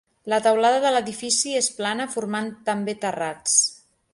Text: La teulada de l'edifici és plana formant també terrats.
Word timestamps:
La 0.31 0.37
teulada 0.45 0.79
de 0.85 0.93
l'edifici 0.95 1.53
és 1.59 1.69
plana 1.81 2.09
formant 2.15 2.51
també 2.71 2.97
terrats. 3.05 3.59